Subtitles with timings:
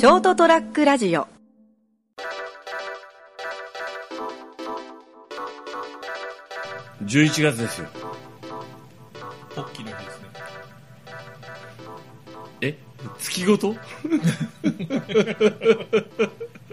[0.00, 1.28] ショートトラックラジオ
[7.04, 7.88] 11月ですよ
[9.54, 10.28] ポッキーの日ですね。
[12.62, 12.78] え？
[13.18, 13.72] 月ごと？
[13.76, 13.82] まあ、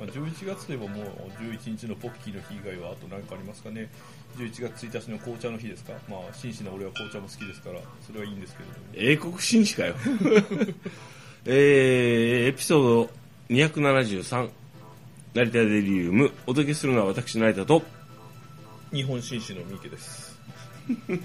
[0.08, 1.06] 11月といえばもう
[1.44, 3.90] 11日のポッキーの日以外はあと何かありますかね。
[4.38, 5.92] 11月1日の紅茶の日ですか？
[6.08, 8.86] まあ、真摯な俺は紅茶も好きですから、それはいいんですけれども。
[8.94, 9.96] 英国紳士かよ
[11.50, 13.10] えー、エピソード
[13.50, 14.50] 273
[15.34, 16.32] 成田デリウム。
[16.46, 17.82] お届けするのは私成田と。
[18.92, 20.38] 日本紳士の三池です。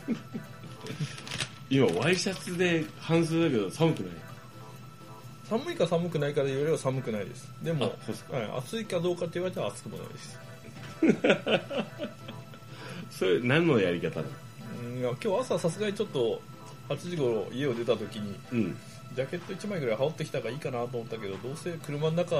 [1.70, 4.12] 今ワイシャツで半袖だけど寒くない？
[5.48, 7.48] 寒いか寒くないかで言われれば寒くないです。
[7.62, 10.38] でもあそうです、はい、暑いかどうかって言われたら暑くもないです。
[13.18, 14.28] それ何のやり方なの？
[14.92, 16.40] うんいや今日朝さすがにちょっと
[16.88, 18.76] 8時頃家を出た時にうん
[19.14, 22.36] ジャケット1枚ぐらい羽織ってきた方がいいかなと思ったけどどうせ車の中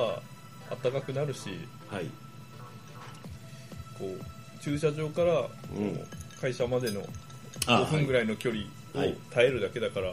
[0.71, 1.51] あったかくなるし
[1.91, 2.07] はい。
[3.99, 6.01] こう駐車場からこううん。
[6.41, 7.03] 会社までの
[7.67, 9.17] あ5分ぐらいの距離をはい。
[9.31, 10.13] 耐えるだけだから、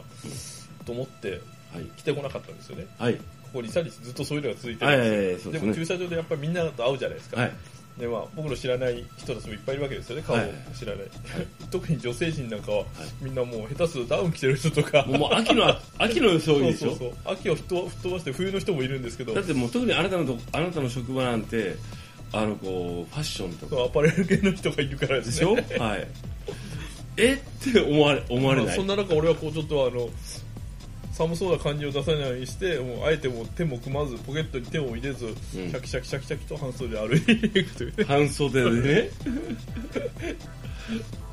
[0.86, 1.40] と思って
[1.74, 1.84] はい。
[1.96, 2.86] 来てこなかったんですよね。
[2.98, 3.14] はい。
[3.16, 3.22] こ
[3.54, 5.60] こ23日ずっとそういうのが続いてはいるんですよ、はいはいそうですね。
[5.60, 7.52] でも駐車場でやっぱりみんなと会うじゃないですか、はい
[8.00, 10.22] でまあ、僕の知らない人たちもいっぱいいるわけですよね。
[10.26, 11.04] 顔もはい知らない、
[11.70, 12.84] 特に女性陣なんかは、
[13.20, 15.04] みんなもう下手するとダウン着てる人とか。
[15.04, 17.32] もう秋の 秋の装いでしょそうそうそう。
[17.34, 19.34] 秋を吹っ飛ば吹っ飛ばして冬の人もいるんですけど。
[19.34, 21.76] だってもう特にあなたのとあなたの職場なんて
[22.32, 23.82] あのこうファッションとか。
[23.84, 25.54] アパレル系の人がいるからでですしょ？
[25.54, 26.08] ねはい。
[27.16, 27.34] え？
[27.34, 28.66] って思われ思われない？
[28.68, 30.08] まあそんな中俺はこうちょっとあの
[31.20, 37.32] 寒そうな感じを出さないようにしてもうあえてもう手も組まずポケットに手も入れず、シャキシャキシャキシャキと半袖で歩いて。
[37.60, 38.80] いくというね半袖でね。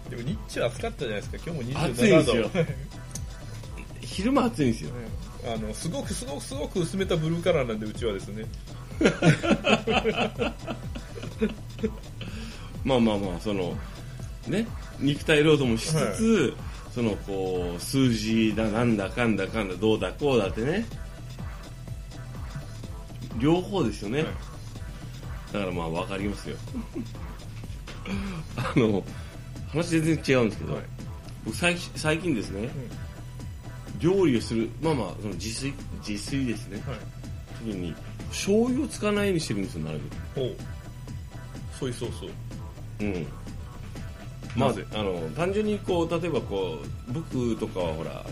[0.09, 1.38] でも日中暑かったじゃないですか。
[1.45, 2.52] 今日も27度暑いんですよ。
[4.02, 4.91] 昼間暑いんですよ。
[5.45, 8.43] あのすごくすごくすごく薄めたブルーカラーなんでうちはですね。
[12.83, 13.77] まあまあまあその
[14.48, 14.67] ね
[14.99, 16.54] 肉体労働もしつつ、
[16.97, 20.83] そのこう数字だなんだかんだかんだどうだこうだってね。
[23.37, 24.33] 両方ですよね、はい。
[25.53, 26.57] だからまあ分かりますよ。
[28.57, 29.03] あの
[29.69, 30.83] 話全然違うんですけど、はい。
[31.45, 32.67] 僕最最近ですね、
[33.99, 36.81] 料理をするまあまあその自炊自炊ですね。
[36.87, 36.97] はい。
[37.63, 37.93] 時に
[38.30, 39.99] 醤油を使わないようにしてるんですよなる
[40.36, 40.57] べく。
[41.80, 42.30] ソイソースを
[43.02, 43.27] うん
[44.57, 44.69] まあ、
[44.99, 46.79] あの単純にこう例えばこ
[47.09, 48.23] う僕とかはほらあの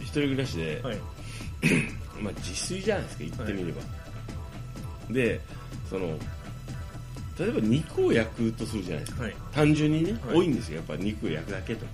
[0.00, 0.98] 一人暮らしで、はい。
[2.20, 3.80] まあ、自炊じゃないですか言ってみれば、
[5.10, 5.40] で
[5.88, 6.18] その
[7.38, 9.22] 例えば肉を焼くとするじゃないですか。
[9.22, 9.34] はい。
[9.52, 10.36] 単純にね、はい。
[10.36, 10.76] 多いんですよ。
[10.76, 11.86] やっぱ肉を焼くだけと。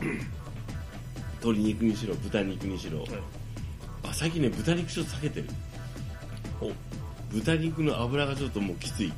[1.40, 3.08] 鶏肉にしろ豚肉にしろ、はい。
[4.04, 5.48] あ最近ね豚肉ちょっと避けてる。
[7.32, 9.12] 豚肉の脂がちょっともうきつい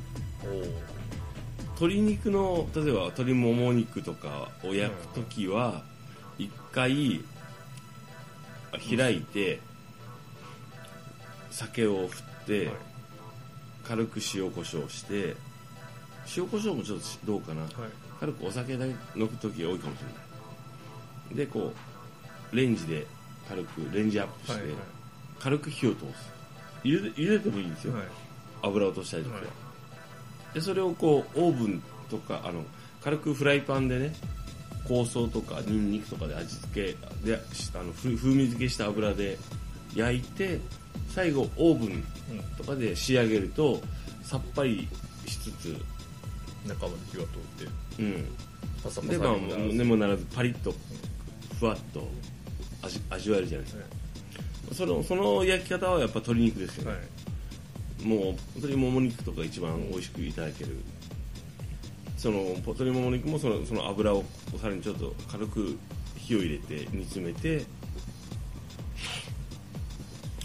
[1.75, 5.81] 鶏肉の例えば鶏もも肉とかを焼く時は
[6.37, 7.23] 一回
[8.97, 9.59] 開いて
[11.51, 12.75] 酒を振ってはい。
[13.83, 15.35] 軽く塩コショウして
[16.37, 17.61] 塩コショウもちょっとどうかな。
[17.63, 17.71] はい。
[18.19, 20.11] 軽くお酒だけ抜く時が多いかもしれな
[21.33, 21.35] い。
[21.35, 21.73] でこ
[22.51, 23.05] うレンジで
[23.47, 24.61] 軽くレンジアップして
[25.39, 26.31] 軽く火を通す。
[26.85, 28.03] 茹で茹でてもいいんですよ、はい。
[28.61, 29.45] 油を落としたりとか、はい
[30.53, 32.63] でそれをこうオーブンとかあの
[33.03, 34.13] 軽くフライパンでね
[34.87, 39.37] 香草とかニンニクとかで味付けでしあのふ風味付けした油で
[39.95, 40.59] 焼いて
[41.09, 42.03] 最後オーブンうん
[42.57, 43.79] とかで仕上げると
[44.23, 44.87] さっぱり
[45.25, 45.75] しつつ、
[46.67, 47.29] 中まで火が通
[47.63, 48.01] って。
[48.01, 48.25] うん、
[48.83, 50.73] パサパサでまあにもならずでもならずパリッと
[51.59, 52.07] ふわっと
[52.81, 57.22] 味味わえるじゃないですか、そのその焼き方はやっぱ鶏肉ですよね、はい
[58.03, 60.77] もう本当にもも肉とか一番美味しくいただける。
[62.17, 64.23] その鶏もも肉もそのその油を
[64.61, 65.77] さらにちょっと軽く
[66.15, 67.65] 火を入れて煮詰めて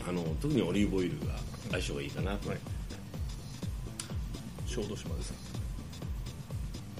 [0.08, 1.34] あの特にオリーブオイルが
[1.70, 2.58] 相性がいいかなと、思い
[4.66, 5.47] 小豆島ですか？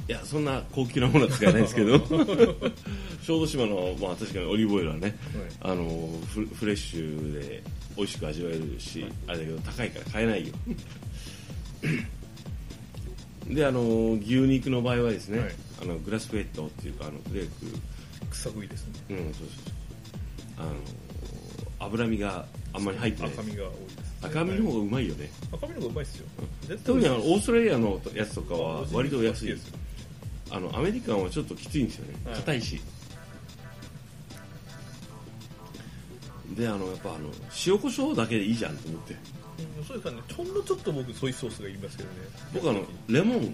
[0.08, 1.98] いやそんな高級なものは使えないですけど。
[3.28, 5.14] 小豆島の、まあ、確かにオリーブオイルはね
[5.60, 7.62] あのフフレッシュで
[7.94, 10.54] 美味しく味わえるし、あれだけど高いから買えないよ。
[13.54, 15.54] であの牛肉の場合はですね、はい。
[15.82, 17.50] あのグラスフェットっていうかあのフレーク
[18.30, 18.92] 草食いですね。
[19.10, 19.44] うんそうそうそ
[20.62, 20.66] う。
[21.78, 23.32] あの脂身があんまり入ってない。
[23.32, 26.26] 赤身が多いです赤身の方がうまいよね、赤身の方がうまいですよ。
[26.84, 29.78] 特にあのオーストラリアのやつとかは割と安いですよ
[30.50, 32.14] あのアメリカンはちょっときついんですよね。
[32.26, 32.36] はい。
[32.36, 32.80] 硬いし、
[36.56, 37.30] であのやっぱあの
[37.66, 39.14] 塩コショウだけでいいじゃんと思って。
[39.14, 40.22] うんそうですかね。
[40.36, 42.14] ほんのちょっと僕ソイソースがいりますけどね。
[42.54, 43.38] 僕あのレモン。
[43.38, 43.48] はい。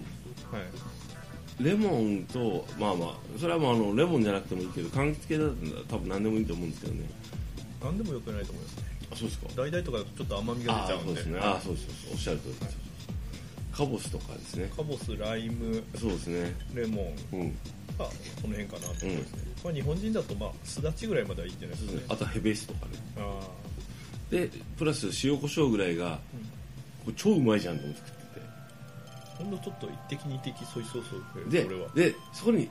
[1.59, 7.09] レモンとまあまあそれはもうあのレモンじゃなくてもいいけど柑橘系だったら多分何でもいいと思うんですけどね。
[7.81, 8.83] 何でもよくないと思いますね。
[9.11, 9.47] あそうですか。
[9.55, 11.07] 大々とかだとちょっと甘みがあ出ちゃうんで。
[11.07, 11.39] そうですね。
[11.41, 12.07] あそうですそうです。
[12.11, 12.77] おっしゃる通りです、
[13.75, 14.71] カボスとかですね。
[14.75, 16.55] カボスライムそうですね。
[16.73, 17.37] レモン。
[17.37, 17.57] うん。
[17.97, 18.11] がこ
[18.43, 22.05] の辺かなと思いますね、まあ、日本人だとまあすだちぐらいまではいいんじゃないですかね。
[22.09, 22.91] あとヘベスとかね。
[23.17, 23.39] あ
[24.29, 26.19] でプラス塩コショウぐらいが、
[27.03, 31.89] これ超うまいじゃんと思って作ってあほんのちょっと一滴二滴ソイソースをくれるてでこれは。
[31.93, 32.69] でそこに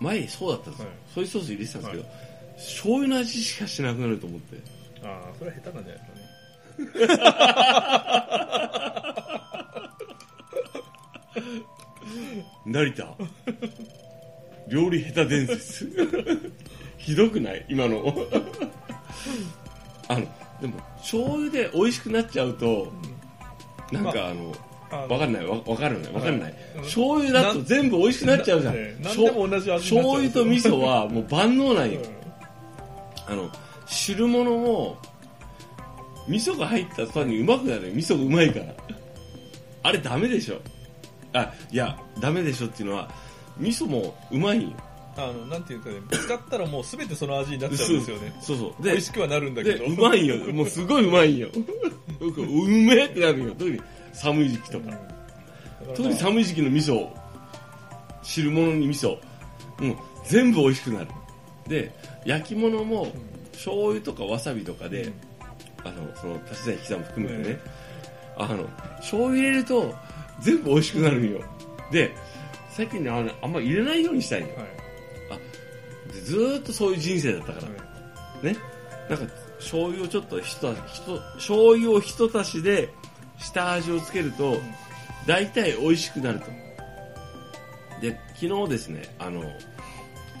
[0.00, 0.96] 前そうだったんですよ、はい。
[1.14, 2.08] ソイソース入れてたんですけど、は
[2.56, 4.56] 醤油の味しかしなくなると思って。
[5.02, 7.14] ああそれは下手なんじゃないですか
[8.96, 9.00] ね
[12.66, 13.16] 成田。
[14.68, 16.52] 料理下手伝説。
[16.96, 17.64] ひどくない？
[17.68, 18.04] 今の。
[20.08, 20.26] あの
[20.60, 22.92] でも醤油で美味しくなっちゃうと、
[23.90, 24.54] なんかあの、
[24.90, 25.46] あのわかんない。
[25.46, 26.12] わわかるない。
[26.12, 26.82] わかんない、うん。
[26.82, 32.02] 醤油だと全部美味しくなっちゃうじゃん、ね醤油と味噌はもう万能なんよ、う
[33.30, 33.32] ん。
[33.32, 33.50] あの
[33.86, 34.96] 汁物も
[36.28, 37.94] 味噌が入った途端にうまくなるよ。
[37.94, 38.66] 味噌がうまいから。
[39.82, 40.60] あれダメでしょ
[41.34, 43.10] あいやダメでしょっていうのは
[43.58, 44.70] 味噌もうまいよ。
[45.16, 48.36] あのなんていうかね使ったらもう全てその味になっちゃうんですよね。
[48.40, 48.82] そうそう。
[48.82, 49.78] で美味しくはなるんだけど。
[49.78, 50.36] でうまいよ。
[50.52, 51.48] もうすごいうまいよ。
[52.18, 53.54] 僕うめえってなるよ。
[53.56, 53.80] 特に
[54.12, 54.90] 寒い時期とか、
[55.94, 57.08] 特に寒い時期の味噌。
[58.22, 59.10] 汁物に味噌。
[59.78, 61.08] もう全部美味しくなる。
[61.68, 61.92] で
[62.24, 63.12] 焼き物も
[63.52, 65.12] 醤油とかわさびとかで、
[65.84, 67.60] あのその足し算引き算も含めてね、
[68.36, 68.64] あの
[68.96, 69.94] 醤油入れると
[70.40, 71.40] 全部美味しくなるんよ。
[71.90, 72.14] で
[72.70, 76.12] 最近ねあのあんま入れないようにしたいのはい。
[76.12, 77.72] でずーっとそういう人生だったから、は
[78.42, 78.46] い。
[78.46, 78.56] ね。
[79.08, 79.26] なんか
[79.58, 82.88] 醤油をちょっとひとひと醤油をひと足しで
[83.38, 84.56] 下味をつけると
[85.26, 86.46] 大体美味しくなると。
[88.00, 89.44] で昨日ですねあの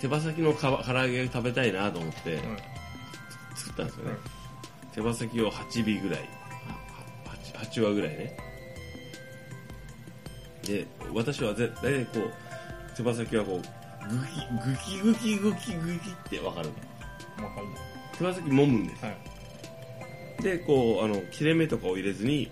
[0.00, 2.38] 手羽先のか唐揚げを食べたいなと思って
[3.54, 4.20] 作ったんですよね、はい。
[4.94, 6.28] 手羽先を8尾ぐらい。
[7.54, 8.36] 8, 8羽ぐらいね
[10.64, 14.16] で私はぜ大体こう手羽先はこうグ
[14.84, 16.68] キグキグキグキグキって分かる
[17.42, 17.82] わかんない。
[18.16, 19.04] 手羽先揉むんです。
[19.04, 20.42] はい。
[20.42, 22.50] でこうあの切れ目とかを入れずに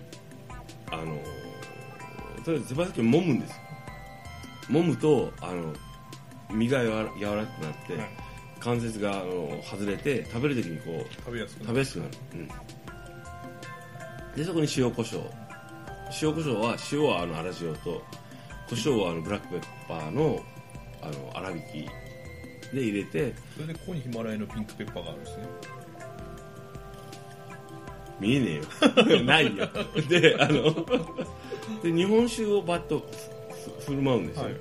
[0.91, 1.17] あの
[2.43, 3.51] とりあえず手羽先を揉むんです。
[3.51, 3.55] よ
[4.69, 5.73] 揉むとあの
[6.51, 8.23] 身が柔ら柔らかくなって、はい。
[8.63, 12.47] 関節があの外れて食べる時にこう食べやすくな食べやすくなる、うん、
[14.37, 15.42] でそこに塩コショウ
[16.21, 18.01] 塩コショウは塩はあの粗塩と
[18.69, 20.39] 胡椒はあのブラックペッパーの
[21.01, 21.89] あの粗挽き
[22.73, 25.43] で入れてそれでここにヒマラヤのピンクペッパーがあるんですね。
[28.19, 29.23] 見えねえよ。
[29.25, 29.67] ないよ。
[30.07, 30.85] であの
[31.81, 33.05] で日本酒をバッと
[33.85, 34.55] 振る舞うんですよ、はい。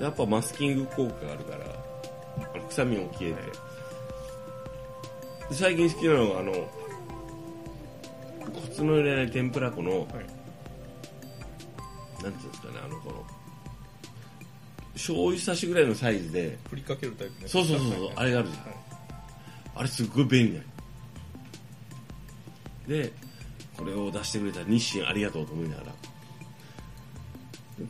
[0.00, 3.42] やっぱマスキング効果があるから臭みも消えて、
[5.50, 6.52] で最近好きなのがあの
[8.74, 10.08] コツの入れない天ぷら粉の、はい。
[12.24, 13.24] なんていうんですかねあのこの
[14.94, 17.48] 醤油差しぐらいのサイズで振りかけるタイプね。
[17.48, 18.64] そうそうそうそうあれがあるじゃん。
[18.64, 18.74] はい。
[19.76, 20.64] あれすっごい便利なの。
[22.88, 23.12] で
[23.76, 25.92] これを出してくれた日清ありがとうと思いながらで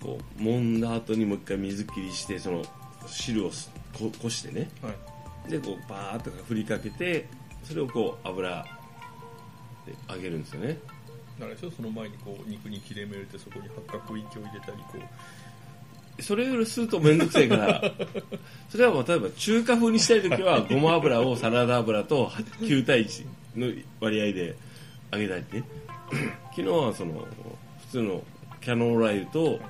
[0.00, 2.62] こう揉んだ後にもう一回水切りしてその
[3.06, 4.68] 汁をすここしてね。
[4.82, 4.90] は
[5.48, 5.50] い。
[5.50, 7.26] でこうバーッと振りかけて
[7.62, 8.68] それをこう油で
[10.08, 10.78] 揚げるんですよね。
[11.38, 14.98] なるでしょその前にこう肉に切れ目入れてそこに八角液を入れたりこ
[16.18, 16.22] う。
[16.22, 17.82] それをすると面倒くさいから。
[18.70, 22.28] それは例えば中華風にしたい時はごま油をサラダ油と
[22.60, 23.26] 9対1
[23.56, 24.56] の割合で
[25.12, 25.64] 揚げたいね。
[26.54, 27.26] 昨日はその
[27.80, 28.22] 普通の
[28.60, 29.60] キャノーラ油と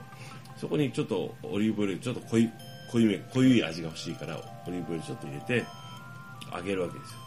[0.57, 2.51] そこにちょっとオリーブオイルちょっと濃い
[2.91, 5.65] 濃いめ濃い味が欲しいからオリーブオイルちょっと入れて
[6.55, 7.24] 揚げるわけですよ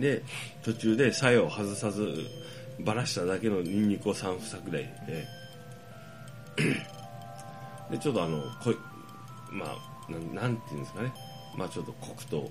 [0.00, 0.22] で
[0.62, 2.26] 途中で鞘を外さず
[2.80, 4.84] ばらしただけのニンニクを3房ぐらい。
[4.84, 5.26] 入れて
[7.90, 8.76] でちょっとあの濃い
[9.50, 11.12] まあななんていうんですかね。
[11.56, 12.50] まあちょっと黒糖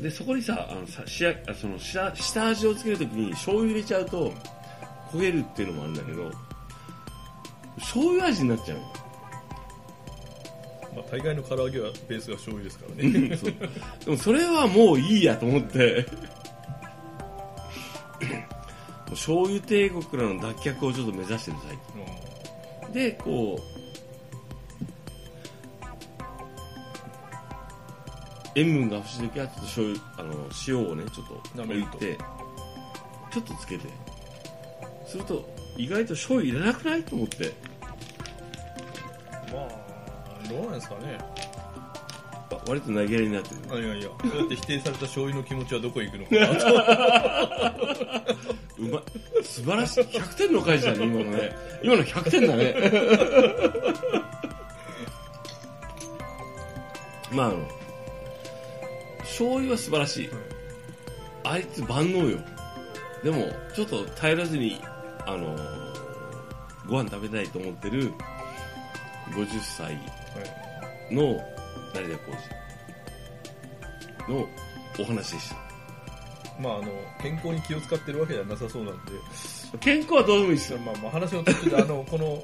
[0.00, 4.32] でそこにさあのさ仕上あその下下味をつけるときに醤油入れちゃうと
[5.12, 6.30] 焦げるっていうのもあるんだけど
[7.78, 9.01] 醤油味になっちゃうの。
[10.94, 13.10] まあ、大概の唐揚げはベースが醤油ですからね。
[14.04, 16.06] でもそれはもういいやと思って。
[19.10, 21.78] 醤油帝国からの脱却をちょっと目指してる最
[22.86, 23.62] 近でこう
[28.54, 31.88] 塩分が欲しい時はちょっと醤油あの塩をねちょっと舐めると。
[31.98, 32.18] 置いて
[33.32, 33.86] ちょっとつけて。
[35.06, 35.46] すると
[35.76, 37.02] 意外と醤油入れなくない？
[37.02, 37.52] と思って。
[39.52, 39.81] まあ
[40.48, 41.18] どうなんですかね。
[42.66, 43.84] 割と投げやりになってる。
[43.84, 44.08] いやいや。
[44.20, 46.66] そうやって否定された醤油の気持ちはどこへ行くのかなと。
[48.82, 49.02] うまい
[49.44, 50.04] 素晴らしい。
[50.04, 51.56] 100点の返しだね今のね。
[51.82, 52.74] 今の100点だね。
[57.32, 57.66] まああの
[59.20, 60.30] 醤油は素晴らしい、
[61.44, 62.38] あいつ万能よ。
[63.24, 64.80] でもちょっと耐えらずに
[65.26, 65.56] あの
[66.86, 68.12] ご飯食べたいと思ってる
[69.30, 69.98] 50歳
[71.10, 71.40] の
[71.94, 72.32] 成田浩
[74.28, 74.48] 二の
[74.98, 75.56] お話でした。
[76.60, 79.12] まああの健康に気を使ってるわけではなさそうなんで。
[79.80, 80.78] 健康はどうでもいいですよ。
[80.78, 82.42] まあまあ話の途中であの この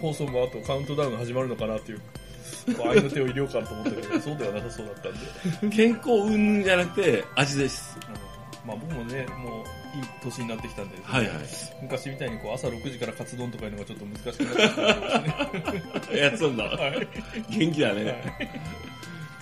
[0.00, 2.00] 放送もあとカウントダウンが始まるのかなっていう
[2.76, 7.98] こう愛の手を入れようかと思ってたけど そうではなさそうだったんで、健康云々じゃなくて味です。
[8.66, 11.36] まあ僕もねもういい年になってきたんで、はいはい。
[11.82, 17.08] 昔みたいにこう朝6時からカツ丼とかいうのがちょっと難しくなってきたんですねやつなんだ、はい。
[17.50, 18.38] 元気だね、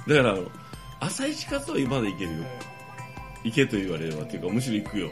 [0.06, 0.38] だから
[1.00, 2.44] 朝一活は今までいけるよ、
[3.44, 5.10] 行けと言われればっていうかむしろ行くよ、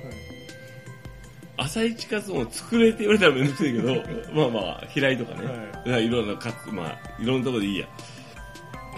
[1.57, 3.95] 朝一活動作れって言われたらめんどくさいけど
[4.33, 6.07] まあまあ平井とかね、はい。
[6.07, 7.87] いろんなかつまあいろんなところでいいや。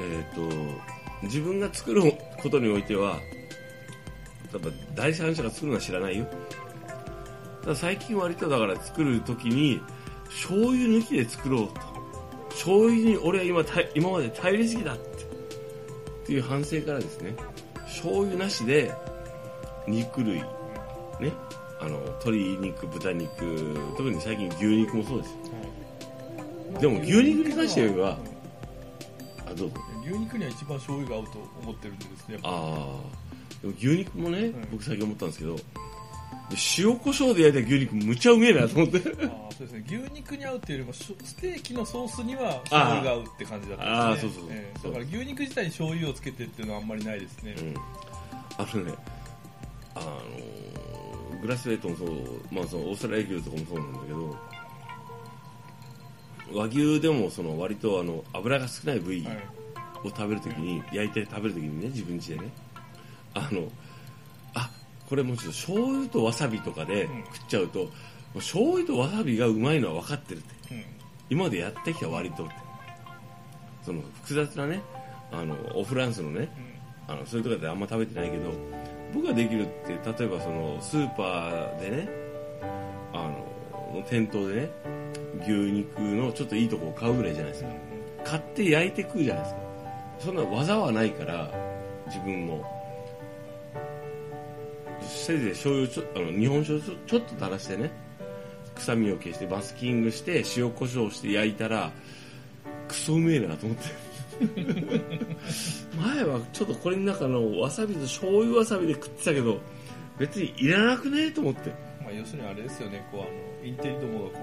[0.01, 0.49] えっ、と
[1.23, 2.03] 自分が作る
[2.41, 3.19] ことにおいては
[4.53, 6.27] やっぱ第三者が作るのは知らないよ。
[7.63, 9.81] ただ最近割とだから作る時に
[10.27, 11.75] 醤油抜きで作ろうと。
[12.51, 15.25] 醤油に俺は今た今まで頼りすぎだって。
[15.25, 17.35] っていう反省からですね。
[17.87, 18.93] 醤油なしで
[19.87, 20.37] 肉類。
[21.21, 21.33] ね。
[21.81, 25.31] あの鶏肉豚肉特に最近牛肉もそうです。
[26.75, 28.19] よでも牛肉に関して言えば
[29.47, 29.75] あどうぞ。
[30.05, 33.19] 牛肉には一番醤油が合うと思ってるんでですねああ
[33.63, 34.69] でも牛肉もね、ん。
[34.71, 35.63] 僕最近思ったんですけどで
[36.79, 38.99] 塩コショウで焼いた牛肉むちゃうめえなと思って。
[38.99, 39.85] あーそうですね。
[39.87, 44.29] 牛肉に合うっていうよりもステーキのソースには醤油が合うって感じだったんですね。
[44.29, 44.49] あーそうそうそう。
[44.51, 44.87] ええ。
[44.89, 47.75] だから牛肉自体に醤油をつけてっていうのはあんまりないですね、うん。
[48.57, 48.95] あのね、
[49.95, 52.09] あのグラスレートもそう、
[52.53, 54.37] まあ、そのオーストラリア牛とかもそうなんだけど、
[56.55, 59.39] 和牛でもその割とあの油が少ない部位はい。
[60.05, 62.53] を食べるときに、焼いて食べるときにね、自分家でね、
[63.35, 63.69] あの、
[64.55, 64.71] あ
[65.09, 67.25] これもうちょっと醤油とわさびとかでうん。
[67.35, 67.87] 食っちゃうと、も
[68.37, 70.75] う醤油とわさびがうまいのは分かってるって。
[70.75, 70.85] うん。
[71.31, 72.69] 今までやってきた割とって。
[73.89, 74.83] その複雑なね
[75.33, 76.51] あのオフランスのね
[77.07, 78.51] あのそういうところであんま食べてないけど
[79.15, 82.09] 僕ができるって例えばそのスーパーでね
[83.15, 83.31] あ
[83.95, 84.71] の店頭でね
[85.41, 87.71] 牛肉のちょっといいとこを買うぐらいじゃないですか。
[88.25, 89.61] 買って焼いて食うじゃないですか。
[90.19, 91.51] そんな技はないから
[92.09, 92.78] 自分も
[95.09, 97.91] せいぜい醤油ちょあの日本酒をちょちょっと垂らしてね
[98.77, 101.91] 臭みを消してマスキングして塩コショウして焼いたら
[102.87, 103.85] クソうめえなと思って。
[106.01, 109.59] 前はちょっとこれの中のわさびと醤油わさびで食ってたけど
[110.17, 111.71] 別にいらなくねえと思って。
[112.03, 113.31] まあ、要するにあれですよねこうあの
[113.67, 114.39] インテリどもがこ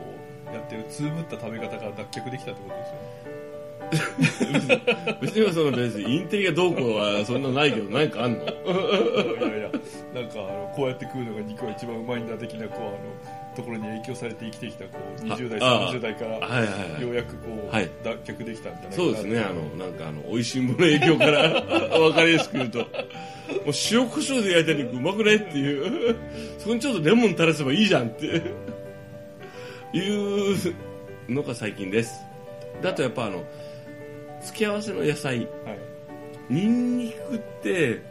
[0.51, 2.85] うやってるつぶった食べ方から脱却できたってことで
[4.27, 5.15] すよね。
[5.21, 8.45] 別にその別にインテリがどうこうはそんなないけど何かあんの？
[10.75, 15.93] こうやって食うのが肉が一番うまいんだ的なこうあのところに影響されて生きてきたこう20代ああ。
[15.93, 18.81] 30代からようやくこう、はい脱却できたんじゃない。
[18.81, 21.39] かなそうですね、あの、なんかあの、美味しいものの影響から、
[21.99, 22.87] わかりやすく言うと、もう
[23.91, 26.15] 塩コショウで焼いた肉うまくないっていう、
[26.57, 28.25] そこにちょっとレモン垂らせばいいじゃんって、
[29.93, 30.75] いう
[31.29, 32.19] のが最近です。
[32.81, 33.43] だとやっぱあの、
[34.41, 35.47] 付け合わせの野菜、はい。
[36.49, 38.01] ニンニクって、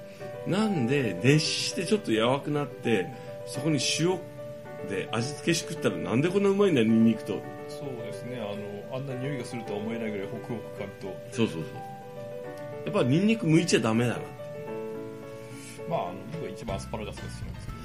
[0.47, 3.07] なんで熱してちょっと柔くなって、
[3.47, 4.19] そこに塩
[4.89, 7.41] で味付けし食ったらなんでこんなうまいんだよ、ニンニクと。
[7.69, 8.55] そうですねあ
[8.93, 11.63] のあんな匂いがするとは思えないぐらいホクホク感とそうそうそう。
[12.85, 14.21] やっぱニンニク剥いちゃダメだな。
[15.89, 17.85] まああの僕は一番アスパラガスが好きなんですけどね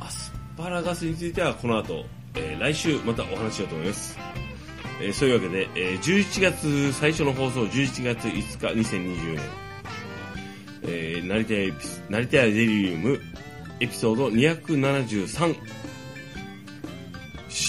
[0.00, 4.18] アスパラガスについてはこの後、えー来週またお話ししようと思います。
[5.00, 9.40] えーそういうわけで、えー11月最初の放送11月5日2020年、
[10.82, 13.20] えー、成田エピス成田デリウム
[13.80, 15.56] エピソード273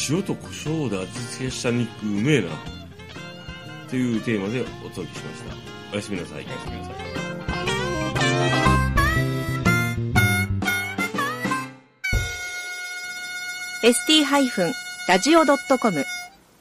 [0.10, 2.50] 塩と胡椒で味付けした肉うめえな。
[3.89, 5.56] というテーマでお届けしました。
[5.94, 6.46] おやすみなさい。
[6.46, 6.96] おやすみなさい。
[13.84, 13.88] ー
[15.08, 16.06] ST-radio.com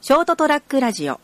[0.01, 1.21] ショートトラックラジオ